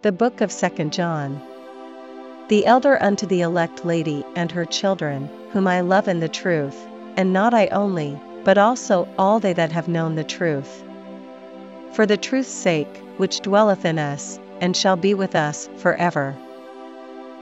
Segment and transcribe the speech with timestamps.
[0.00, 1.42] The Book of 2 John.
[2.46, 6.86] The elder unto the elect lady and her children, whom I love in the truth,
[7.16, 10.84] and not I only, but also all they that have known the truth.
[11.94, 16.36] For the truth's sake, which dwelleth in us, and shall be with us for ever.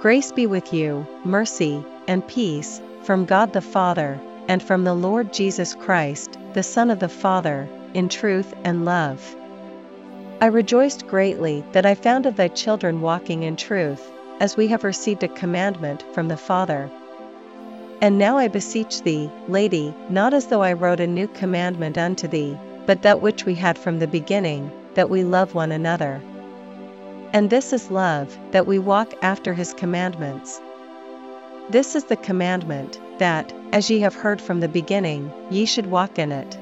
[0.00, 5.34] Grace be with you, mercy, and peace, from God the Father, and from the Lord
[5.34, 9.36] Jesus Christ, the Son of the Father, in truth and love.
[10.40, 14.84] I rejoiced greatly that I found of thy children walking in truth, as we have
[14.84, 16.88] received a commandment from the Father.
[18.00, 22.28] And now I beseech thee, Lady, not as though I wrote a new commandment unto
[22.28, 22.56] thee,
[22.86, 26.20] but that which we had from the beginning, that we love one another.
[27.32, 30.60] And this is love, that we walk after his commandments.
[31.68, 36.16] This is the commandment, that, as ye have heard from the beginning, ye should walk
[36.16, 36.56] in it.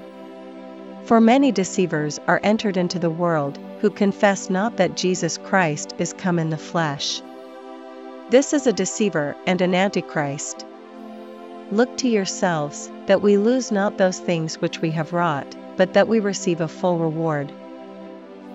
[1.06, 6.12] For many deceivers are entered into the world, who confess not that Jesus Christ is
[6.12, 7.22] come in the flesh.
[8.30, 10.66] This is a deceiver and an antichrist.
[11.70, 16.08] Look to yourselves, that we lose not those things which we have wrought, but that
[16.08, 17.52] we receive a full reward.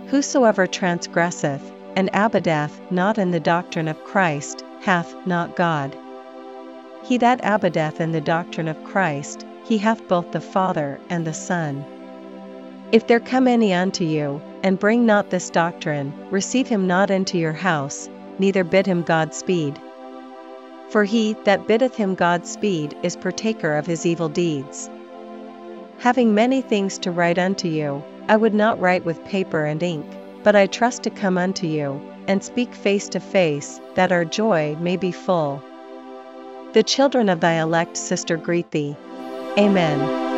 [0.07, 5.95] Whosoever transgresseth, and abideth not in the doctrine of Christ, hath not God.
[7.03, 11.33] He that abideth in the doctrine of Christ, he hath both the Father and the
[11.33, 11.85] Son.
[12.91, 17.37] If there come any unto you, and bring not this doctrine, receive him not into
[17.37, 19.79] your house, neither bid him God speed.
[20.89, 24.89] For he that biddeth him God speed is partaker of his evil deeds.
[25.99, 30.05] Having many things to write unto you, I would not write with paper and ink,
[30.43, 34.75] but I trust to come unto you, and speak face to face, that our joy
[34.81, 35.63] may be full.
[36.73, 38.97] The children of thy elect sister greet thee.
[39.57, 40.30] Amen.